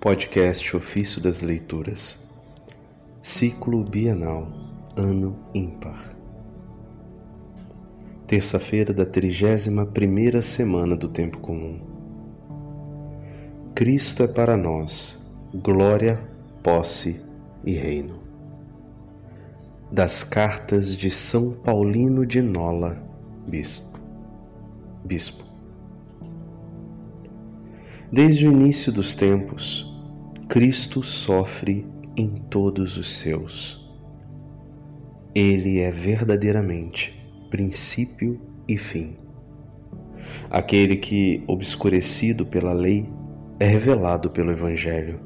Podcast 0.00 0.76
Ofício 0.76 1.20
das 1.20 1.40
Leituras, 1.40 2.30
Ciclo 3.22 3.82
Bienal, 3.82 4.46
Ano 4.94 5.36
Ímpar. 5.54 6.14
Terça-feira 8.26 8.92
da 8.92 9.06
trigésima 9.06 9.86
primeira 9.86 10.42
semana 10.42 10.94
do 10.96 11.08
Tempo 11.08 11.38
Comum. 11.38 11.80
Cristo 13.74 14.22
é 14.22 14.28
para 14.28 14.56
nós 14.56 15.26
glória, 15.54 16.20
posse 16.62 17.20
e 17.64 17.72
reino. 17.72 18.20
Das 19.90 20.22
cartas 20.22 20.94
de 20.94 21.10
São 21.10 21.54
Paulino 21.54 22.26
de 22.26 22.42
Nola, 22.42 23.02
Bispo. 23.48 23.98
Bispo. 25.04 25.55
Desde 28.10 28.46
o 28.46 28.52
início 28.52 28.92
dos 28.92 29.16
tempos, 29.16 29.84
Cristo 30.48 31.02
sofre 31.02 31.84
em 32.16 32.36
todos 32.48 32.96
os 32.96 33.18
seus. 33.18 33.84
Ele 35.34 35.80
é 35.80 35.90
verdadeiramente 35.90 37.20
princípio 37.50 38.40
e 38.68 38.78
fim. 38.78 39.16
Aquele 40.48 40.96
que, 40.96 41.42
obscurecido 41.48 42.46
pela 42.46 42.72
lei, 42.72 43.08
é 43.58 43.66
revelado 43.66 44.30
pelo 44.30 44.52
Evangelho. 44.52 45.20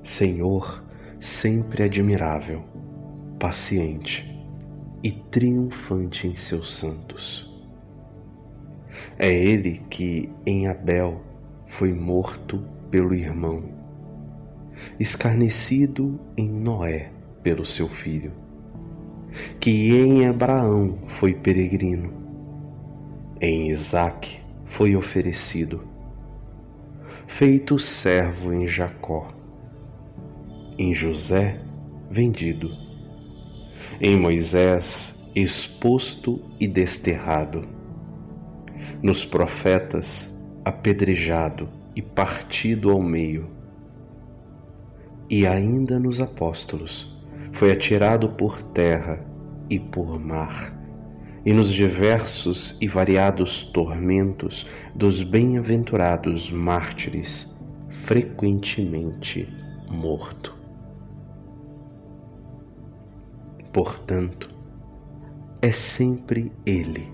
Senhor, 0.00 0.84
sempre 1.18 1.82
admirável, 1.82 2.62
paciente 3.38 4.32
e 5.02 5.10
triunfante 5.10 6.28
em 6.28 6.36
seus 6.36 6.72
santos. 6.72 7.52
É 9.18 9.28
Ele 9.28 9.82
que, 9.90 10.30
em 10.46 10.68
Abel, 10.68 11.33
foi 11.76 11.92
morto 11.92 12.62
pelo 12.88 13.12
irmão, 13.12 13.64
escarnecido 14.96 16.20
em 16.36 16.48
Noé 16.48 17.10
pelo 17.42 17.64
seu 17.64 17.88
filho, 17.88 18.30
que 19.58 19.92
em 19.92 20.24
Abraão 20.24 20.96
foi 21.08 21.34
peregrino, 21.34 22.12
em 23.40 23.70
Isaque 23.70 24.38
foi 24.64 24.94
oferecido, 24.94 25.82
feito 27.26 27.76
servo 27.76 28.52
em 28.52 28.68
Jacó, 28.68 29.34
em 30.78 30.94
José 30.94 31.60
vendido, 32.08 32.70
em 34.00 34.16
Moisés 34.16 35.20
exposto 35.34 36.40
e 36.60 36.68
desterrado, 36.68 37.66
nos 39.02 39.24
profetas 39.24 40.33
apedrejado 40.64 41.68
e 41.94 42.00
partido 42.00 42.90
ao 42.90 43.02
meio. 43.02 43.50
E 45.28 45.46
ainda 45.46 45.98
nos 45.98 46.20
apóstolos 46.20 47.14
foi 47.52 47.72
atirado 47.72 48.30
por 48.30 48.62
terra 48.62 49.24
e 49.68 49.78
por 49.78 50.18
mar, 50.18 50.72
e 51.44 51.52
nos 51.52 51.72
diversos 51.72 52.76
e 52.80 52.88
variados 52.88 53.62
tormentos 53.62 54.66
dos 54.94 55.22
bem-aventurados 55.22 56.50
mártires, 56.50 57.56
frequentemente 57.88 59.48
morto. 59.88 60.54
Portanto, 63.72 64.50
é 65.60 65.72
sempre 65.72 66.52
Ele, 66.66 67.08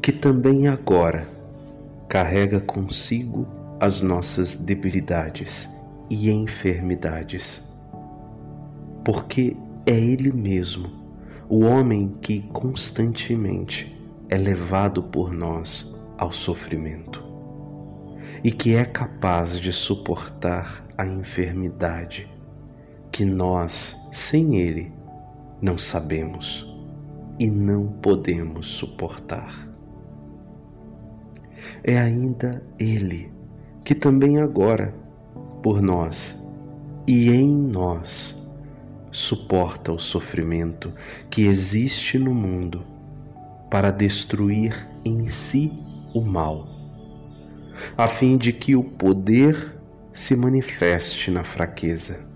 que 0.00 0.12
também 0.12 0.68
agora 0.68 1.37
carrega 2.08 2.58
consigo 2.58 3.46
as 3.78 4.00
nossas 4.00 4.56
debilidades 4.56 5.68
e 6.08 6.30
enfermidades. 6.30 7.68
Porque 9.04 9.56
é 9.84 9.92
Ele 9.92 10.32
mesmo, 10.32 10.90
o 11.48 11.64
homem 11.64 12.16
que 12.20 12.40
constantemente 12.52 13.96
é 14.28 14.36
levado 14.36 15.02
por 15.02 15.32
nós 15.32 15.94
ao 16.16 16.32
sofrimento 16.32 17.22
e 18.42 18.50
que 18.50 18.74
é 18.74 18.84
capaz 18.84 19.58
de 19.58 19.72
suportar 19.72 20.84
a 20.96 21.06
enfermidade 21.06 22.28
que 23.12 23.24
nós, 23.24 23.96
sem 24.12 24.56
Ele, 24.56 24.92
não 25.60 25.76
sabemos 25.76 26.66
e 27.38 27.50
não 27.50 27.88
podemos 27.88 28.66
suportar 28.66 29.67
é 31.82 31.98
ainda 31.98 32.62
Ele, 32.78 33.32
que 33.84 33.94
também 33.94 34.38
agora, 34.38 34.94
por 35.62 35.80
nós 35.80 36.42
e 37.06 37.30
em 37.30 37.56
nós, 37.56 38.38
suporta 39.10 39.92
o 39.92 39.98
sofrimento 39.98 40.92
que 41.30 41.46
existe 41.46 42.18
no 42.18 42.34
mundo 42.34 42.84
para 43.70 43.90
destruir 43.90 44.88
em 45.04 45.26
si 45.28 45.72
o 46.14 46.20
mal, 46.20 46.68
a 47.96 48.06
fim 48.06 48.36
de 48.36 48.52
que 48.52 48.76
o 48.76 48.82
poder 48.82 49.76
se 50.12 50.34
manifeste 50.36 51.30
na 51.30 51.44
fraqueza. 51.44 52.26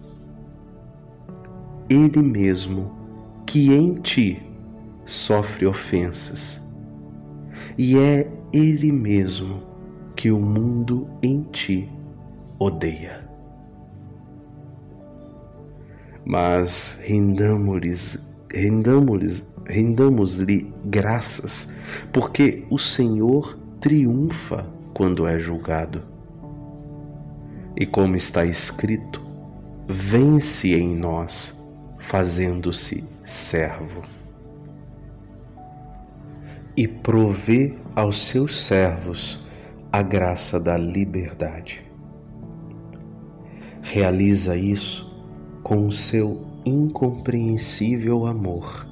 Ele 1.89 2.23
mesmo, 2.23 2.93
que 3.47 3.73
em 3.73 3.95
ti 3.95 4.43
sofre 5.05 5.67
ofensas, 5.67 6.61
e 7.77 7.99
é 7.99 8.31
ele 8.53 8.93
mesmo 8.93 9.63
que 10.15 10.31
o 10.31 10.39
mundo 10.39 11.09
em 11.23 11.43
ti 11.45 11.89
odeia. 12.59 13.29
Mas 16.25 16.99
rendamos-lhes, 17.03 18.35
rendamos-lhes, 18.53 19.45
rendamos-lhe 19.67 20.73
graças, 20.85 21.73
porque 22.13 22.65
o 22.71 22.79
Senhor 22.79 23.59
triunfa 23.81 24.67
quando 24.95 25.27
é 25.27 25.39
julgado. 25.39 26.03
E 27.77 27.87
como 27.87 28.15
está 28.15 28.45
escrito, 28.45 29.21
vence 29.89 30.75
em 30.75 30.95
nós, 30.95 31.59
fazendo-se 31.99 33.03
servo 33.25 34.03
e 36.77 36.89
provê 36.89 37.75
aos 37.95 38.27
seus 38.27 38.65
servos 38.65 39.45
a 39.93 40.03
graça 40.03 40.59
da 40.59 40.77
liberdade. 40.77 41.85
Realiza 43.83 44.57
isso 44.57 45.13
com 45.63 45.87
o 45.87 45.93
seu 45.93 46.47
incompreensível 46.65 48.27
amor, 48.27 48.87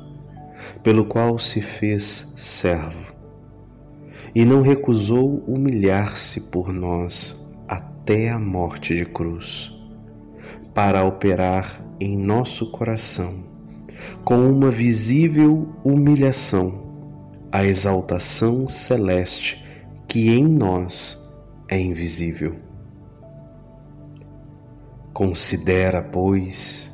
pelo 0.83 1.05
qual 1.05 1.39
se 1.39 1.63
fez 1.63 2.33
servo, 2.37 3.15
e 4.35 4.45
não 4.45 4.61
recusou 4.61 5.43
humilhar-se 5.47 6.51
por 6.51 6.73
nós 6.73 7.51
até 7.67 8.29
a 8.29 8.39
morte 8.39 8.95
de 8.95 9.07
cruz, 9.07 9.75
para 10.75 11.05
operar 11.05 11.81
em 11.99 12.17
nosso 12.17 12.71
coração 12.71 13.49
com 14.25 14.51
uma 14.51 14.71
visível 14.71 15.69
humilhação 15.85 16.90
a 17.53 17.65
exaltação 17.65 18.69
celeste 18.69 19.65
que 20.07 20.31
em 20.31 20.45
nós 20.45 21.29
é 21.69 21.81
invisível. 21.81 22.57
Considera, 25.13 26.03
pois, 26.03 26.93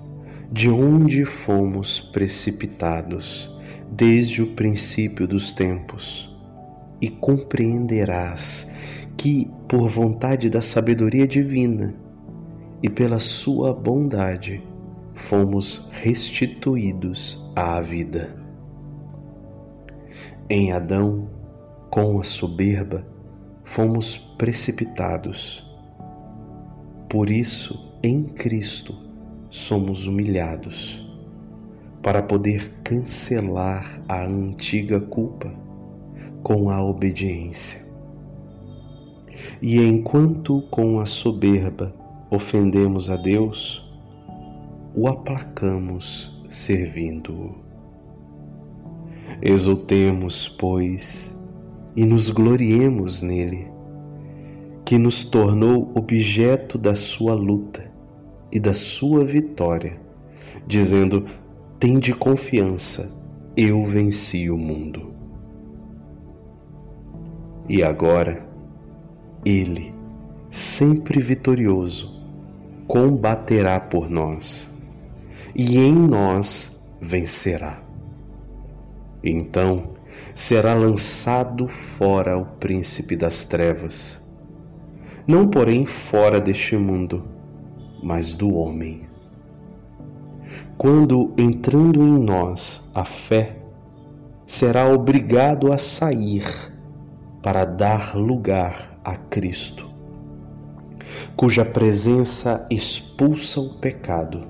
de 0.50 0.70
onde 0.70 1.24
fomos 1.24 2.00
precipitados 2.00 3.54
desde 3.90 4.42
o 4.42 4.54
princípio 4.54 5.26
dos 5.26 5.52
tempos, 5.52 6.34
e 7.00 7.10
compreenderás 7.10 8.74
que, 9.16 9.50
por 9.68 9.88
vontade 9.88 10.48
da 10.48 10.62
sabedoria 10.62 11.26
divina 11.26 11.94
e 12.82 12.88
pela 12.88 13.18
sua 13.18 13.74
bondade, 13.74 14.62
fomos 15.14 15.90
restituídos 15.92 17.50
à 17.54 17.80
vida. 17.80 18.45
Em 20.48 20.70
Adão, 20.70 21.26
com 21.90 22.20
a 22.20 22.22
soberba, 22.22 23.04
fomos 23.64 24.16
precipitados. 24.16 25.68
Por 27.08 27.28
isso, 27.30 27.98
em 28.00 28.22
Cristo, 28.22 28.94
somos 29.50 30.06
humilhados, 30.06 31.04
para 32.00 32.22
poder 32.22 32.72
cancelar 32.84 34.00
a 34.08 34.24
antiga 34.24 35.00
culpa 35.00 35.52
com 36.44 36.70
a 36.70 36.80
obediência. 36.80 37.84
E 39.60 39.80
enquanto 39.84 40.62
com 40.70 41.00
a 41.00 41.06
soberba 41.06 41.92
ofendemos 42.30 43.10
a 43.10 43.16
Deus, 43.16 43.84
o 44.94 45.08
aplacamos 45.08 46.40
servindo-o. 46.48 47.65
Exultemos, 49.42 50.48
pois, 50.48 51.36
e 51.94 52.04
nos 52.04 52.30
gloriemos 52.30 53.22
nele, 53.22 53.68
que 54.84 54.96
nos 54.96 55.24
tornou 55.24 55.92
objeto 55.94 56.78
da 56.78 56.94
sua 56.94 57.34
luta 57.34 57.90
e 58.50 58.58
da 58.58 58.72
sua 58.72 59.24
vitória, 59.24 60.00
dizendo: 60.66 61.24
Tende 61.78 62.14
confiança, 62.14 63.14
eu 63.56 63.84
venci 63.84 64.50
o 64.50 64.56
mundo. 64.56 65.14
E 67.68 67.82
agora, 67.82 68.46
Ele, 69.44 69.92
sempre 70.48 71.20
vitorioso, 71.20 72.22
combaterá 72.86 73.80
por 73.80 74.08
nós 74.08 74.72
e 75.54 75.78
em 75.78 75.92
nós 75.92 76.86
vencerá. 77.00 77.85
Então 79.22 79.94
será 80.34 80.74
lançado 80.74 81.66
fora 81.68 82.36
o 82.36 82.44
príncipe 82.44 83.16
das 83.16 83.44
trevas, 83.44 84.24
não 85.26 85.48
porém 85.48 85.84
fora 85.86 86.40
deste 86.40 86.76
mundo, 86.76 87.24
mas 88.02 88.34
do 88.34 88.54
homem. 88.54 89.06
Quando 90.76 91.32
entrando 91.36 92.02
em 92.02 92.18
nós 92.18 92.90
a 92.94 93.04
fé, 93.04 93.56
será 94.46 94.88
obrigado 94.88 95.72
a 95.72 95.78
sair 95.78 96.44
para 97.42 97.64
dar 97.64 98.14
lugar 98.16 99.00
a 99.02 99.16
Cristo, 99.16 99.88
cuja 101.34 101.64
presença 101.64 102.66
expulsa 102.70 103.60
o 103.60 103.74
pecado 103.74 104.46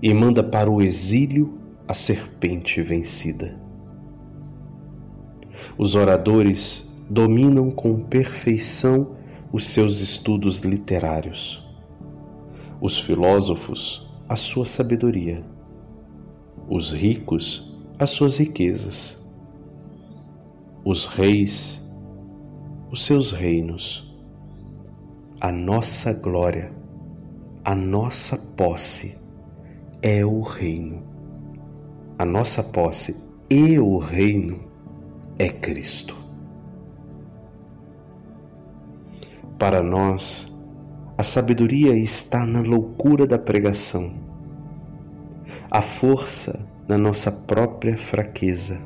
e 0.00 0.12
manda 0.14 0.42
para 0.42 0.70
o 0.70 0.80
exílio 0.80 1.58
a 1.86 1.94
serpente 1.94 2.80
vencida. 2.82 3.63
Os 5.76 5.94
oradores 5.94 6.84
dominam 7.08 7.70
com 7.70 8.00
perfeição 8.00 9.16
os 9.52 9.66
seus 9.68 10.00
estudos 10.00 10.60
literários. 10.60 11.64
Os 12.80 12.98
filósofos, 12.98 14.08
a 14.28 14.36
sua 14.36 14.66
sabedoria. 14.66 15.44
Os 16.68 16.90
ricos, 16.90 17.72
as 17.98 18.10
suas 18.10 18.38
riquezas. 18.38 19.22
Os 20.84 21.06
reis, 21.06 21.80
os 22.90 23.04
seus 23.04 23.30
reinos. 23.32 24.12
A 25.40 25.52
nossa 25.52 26.12
glória, 26.12 26.72
a 27.64 27.74
nossa 27.74 28.36
posse 28.56 29.18
é 30.02 30.24
o 30.24 30.40
reino. 30.40 31.02
A 32.18 32.24
nossa 32.24 32.62
posse 32.62 33.22
e 33.50 33.78
o 33.78 33.98
reino 33.98 34.73
é 35.38 35.48
Cristo. 35.48 36.16
Para 39.58 39.82
nós, 39.82 40.52
a 41.16 41.22
sabedoria 41.22 41.96
está 41.96 42.44
na 42.44 42.60
loucura 42.60 43.26
da 43.26 43.38
pregação, 43.38 44.12
a 45.70 45.80
força 45.80 46.68
na 46.88 46.98
nossa 46.98 47.32
própria 47.32 47.96
fraqueza. 47.96 48.78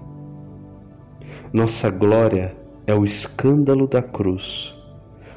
Nossa 1.53 1.91
glória 1.91 2.57
é 2.87 2.95
o 2.95 3.05
escândalo 3.05 3.87
da 3.87 4.03
cruz, 4.03 4.75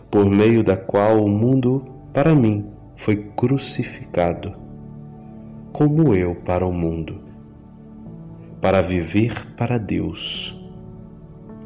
por 0.10 0.26
meio 0.30 0.64
da 0.64 0.78
qual 0.78 1.24
o 1.24 1.30
mundo, 1.30 1.86
para 2.14 2.36
mim, 2.36 2.70
foi 2.96 3.16
crucificado 3.36 4.54
como 5.72 6.14
eu 6.14 6.36
para 6.36 6.66
o 6.66 6.74
mundo, 6.74 7.22
para 8.60 8.82
viver 8.82 9.56
para 9.56 9.78
Deus. 9.78 10.61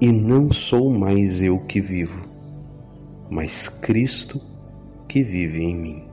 E 0.01 0.11
não 0.11 0.51
sou 0.51 0.89
mais 0.91 1.41
eu 1.41 1.57
que 1.57 1.79
vivo, 1.79 2.21
mas 3.29 3.69
Cristo 3.69 4.41
que 5.07 5.23
vive 5.23 5.63
em 5.63 5.75
mim. 5.75 6.04